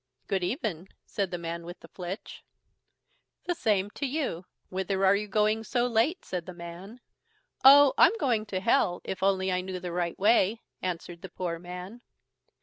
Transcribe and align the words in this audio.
"Good 0.25 0.43
even", 0.43 0.87
said 1.05 1.29
the 1.29 1.37
man 1.37 1.63
with 1.63 1.81
the 1.81 1.87
flitch. 1.87 2.43
"The 3.45 3.53
same 3.53 3.91
to 3.91 4.07
you; 4.07 4.45
whither 4.69 5.05
are 5.05 5.15
you 5.15 5.27
going 5.27 5.63
so 5.63 5.85
late?" 5.85 6.25
said 6.25 6.47
the 6.47 6.55
man. 6.55 7.01
"Oh! 7.63 7.93
I'm 7.99 8.17
going 8.17 8.47
to 8.47 8.61
Hell, 8.61 9.01
if 9.03 9.21
I 9.21 9.27
only 9.27 9.61
knew 9.61 9.79
the 9.79 9.91
right 9.91 10.17
way", 10.17 10.61
answered 10.81 11.21
the 11.21 11.29
poor 11.29 11.59
man. 11.59 12.01